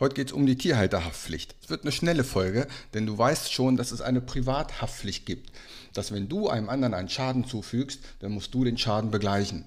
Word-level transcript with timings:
Heute 0.00 0.14
geht 0.14 0.28
es 0.28 0.32
um 0.32 0.46
die 0.46 0.56
Tierhalterhaftpflicht. 0.56 1.56
Es 1.60 1.70
wird 1.70 1.82
eine 1.82 1.90
schnelle 1.90 2.22
Folge, 2.22 2.68
denn 2.94 3.04
du 3.04 3.18
weißt 3.18 3.52
schon, 3.52 3.76
dass 3.76 3.90
es 3.90 4.00
eine 4.00 4.20
Privathaftpflicht 4.20 5.26
gibt. 5.26 5.50
Dass 5.92 6.12
wenn 6.12 6.28
du 6.28 6.48
einem 6.48 6.68
anderen 6.68 6.94
einen 6.94 7.08
Schaden 7.08 7.44
zufügst, 7.44 8.00
dann 8.20 8.30
musst 8.30 8.54
du 8.54 8.62
den 8.62 8.78
Schaden 8.78 9.10
begleichen. 9.10 9.64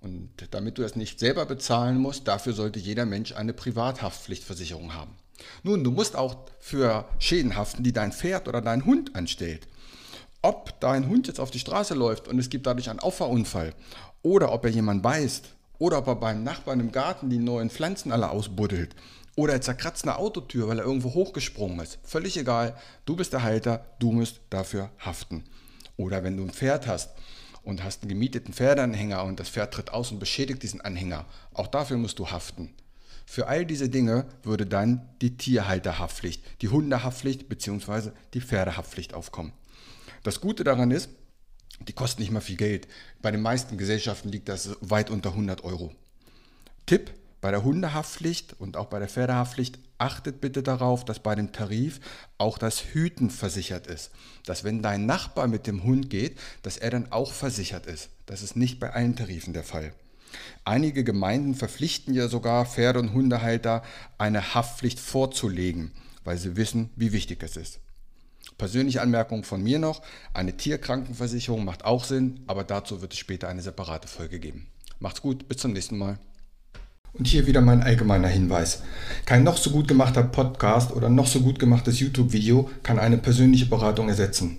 Und 0.00 0.30
damit 0.52 0.78
du 0.78 0.82
das 0.82 0.94
nicht 0.94 1.18
selber 1.18 1.46
bezahlen 1.46 1.98
musst, 1.98 2.28
dafür 2.28 2.52
sollte 2.52 2.78
jeder 2.78 3.06
Mensch 3.06 3.32
eine 3.32 3.52
Privathaftpflichtversicherung 3.52 4.94
haben. 4.94 5.16
Nun, 5.64 5.82
du 5.82 5.90
musst 5.90 6.14
auch 6.14 6.36
für 6.60 7.08
Schäden 7.18 7.56
haften, 7.56 7.82
die 7.82 7.92
dein 7.92 8.12
Pferd 8.12 8.46
oder 8.46 8.60
dein 8.60 8.84
Hund 8.84 9.16
anstellt. 9.16 9.66
Ob 10.42 10.78
dein 10.78 11.08
Hund 11.08 11.26
jetzt 11.26 11.40
auf 11.40 11.50
die 11.50 11.58
Straße 11.58 11.94
läuft 11.94 12.28
und 12.28 12.38
es 12.38 12.50
gibt 12.50 12.68
dadurch 12.68 12.88
einen 12.88 13.00
Auffahrunfall 13.00 13.74
oder 14.22 14.52
ob 14.52 14.64
er 14.64 14.70
jemanden 14.70 15.02
beißt 15.02 15.48
oder 15.78 15.98
ob 15.98 16.06
er 16.06 16.16
beim 16.16 16.44
Nachbarn 16.44 16.78
im 16.78 16.92
Garten 16.92 17.30
die 17.30 17.38
neuen 17.38 17.70
Pflanzen 17.70 18.12
alle 18.12 18.30
ausbuddelt 18.30 18.94
oder 19.36 19.54
er 19.54 19.60
zerkratzt 19.60 20.04
eine 20.04 20.16
Autotür, 20.16 20.68
weil 20.68 20.78
er 20.78 20.84
irgendwo 20.84 21.14
hochgesprungen 21.14 21.80
ist. 21.80 21.98
Völlig 22.04 22.36
egal. 22.36 22.76
Du 23.04 23.16
bist 23.16 23.32
der 23.32 23.42
Halter, 23.42 23.84
du 23.98 24.12
musst 24.12 24.40
dafür 24.50 24.90
haften. 24.98 25.44
Oder 25.96 26.22
wenn 26.24 26.36
du 26.36 26.42
ein 26.42 26.50
Pferd 26.50 26.86
hast 26.86 27.10
und 27.62 27.82
hast 27.82 28.02
einen 28.02 28.10
gemieteten 28.10 28.52
Pferdeanhänger 28.52 29.24
und 29.24 29.40
das 29.40 29.48
Pferd 29.48 29.74
tritt 29.74 29.90
aus 29.90 30.10
und 30.10 30.18
beschädigt 30.18 30.62
diesen 30.62 30.80
Anhänger, 30.80 31.26
auch 31.54 31.66
dafür 31.66 31.96
musst 31.96 32.18
du 32.18 32.30
haften. 32.30 32.74
Für 33.24 33.46
all 33.46 33.64
diese 33.64 33.88
Dinge 33.88 34.26
würde 34.42 34.66
dann 34.66 35.08
die 35.22 35.36
Tierhalterhaftpflicht, 35.36 36.44
die 36.60 36.68
Hundehaftpflicht 36.68 37.48
bzw. 37.48 38.10
die 38.34 38.40
Pferdehaftpflicht 38.40 39.14
aufkommen. 39.14 39.52
Das 40.22 40.40
Gute 40.40 40.64
daran 40.64 40.90
ist, 40.90 41.08
die 41.88 41.92
kosten 41.92 42.20
nicht 42.20 42.30
mal 42.30 42.40
viel 42.40 42.56
Geld. 42.56 42.88
Bei 43.22 43.30
den 43.30 43.40
meisten 43.40 43.78
Gesellschaften 43.78 44.28
liegt 44.28 44.48
das 44.48 44.76
weit 44.80 45.10
unter 45.10 45.30
100 45.30 45.64
Euro. 45.64 45.92
Tipp, 46.86 47.12
bei 47.42 47.50
der 47.50 47.64
Hundehaftpflicht 47.64 48.54
und 48.60 48.76
auch 48.76 48.86
bei 48.86 49.00
der 49.00 49.08
Pferdehaftpflicht 49.08 49.80
achtet 49.98 50.40
bitte 50.40 50.62
darauf, 50.62 51.04
dass 51.04 51.18
bei 51.18 51.34
dem 51.34 51.50
Tarif 51.50 51.98
auch 52.38 52.56
das 52.56 52.94
Hüten 52.94 53.30
versichert 53.30 53.88
ist. 53.88 54.12
Dass 54.46 54.62
wenn 54.62 54.80
dein 54.80 55.06
Nachbar 55.06 55.48
mit 55.48 55.66
dem 55.66 55.82
Hund 55.82 56.08
geht, 56.08 56.38
dass 56.62 56.78
er 56.78 56.90
dann 56.90 57.10
auch 57.10 57.32
versichert 57.32 57.86
ist. 57.86 58.10
Das 58.26 58.42
ist 58.42 58.56
nicht 58.56 58.78
bei 58.78 58.92
allen 58.92 59.16
Tarifen 59.16 59.52
der 59.52 59.64
Fall. 59.64 59.92
Einige 60.64 61.02
Gemeinden 61.02 61.56
verpflichten 61.56 62.14
ja 62.14 62.28
sogar 62.28 62.64
Pferde- 62.64 63.00
und 63.00 63.12
Hundehalter, 63.12 63.82
eine 64.18 64.54
Haftpflicht 64.54 65.00
vorzulegen, 65.00 65.90
weil 66.22 66.38
sie 66.38 66.56
wissen, 66.56 66.90
wie 66.94 67.12
wichtig 67.12 67.42
es 67.42 67.56
ist. 67.56 67.80
Persönliche 68.56 69.02
Anmerkung 69.02 69.42
von 69.42 69.62
mir 69.62 69.80
noch, 69.80 70.02
eine 70.32 70.56
Tierkrankenversicherung 70.56 71.64
macht 71.64 71.84
auch 71.84 72.04
Sinn, 72.04 72.40
aber 72.46 72.62
dazu 72.62 73.02
wird 73.02 73.14
es 73.14 73.18
später 73.18 73.48
eine 73.48 73.62
separate 73.62 74.06
Folge 74.06 74.38
geben. 74.38 74.68
Macht's 75.00 75.22
gut, 75.22 75.48
bis 75.48 75.58
zum 75.58 75.72
nächsten 75.72 75.98
Mal. 75.98 76.20
Und 77.14 77.26
hier 77.26 77.46
wieder 77.46 77.60
mein 77.60 77.82
allgemeiner 77.82 78.28
Hinweis. 78.28 78.82
Kein 79.26 79.44
noch 79.44 79.58
so 79.58 79.70
gut 79.70 79.86
gemachter 79.86 80.22
Podcast 80.22 80.92
oder 80.92 81.10
noch 81.10 81.26
so 81.26 81.40
gut 81.40 81.58
gemachtes 81.58 82.00
YouTube-Video 82.00 82.70
kann 82.82 82.98
eine 82.98 83.18
persönliche 83.18 83.66
Beratung 83.66 84.08
ersetzen. 84.08 84.58